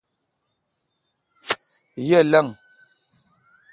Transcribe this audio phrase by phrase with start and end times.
[2.07, 2.47] یہ۔ لنگ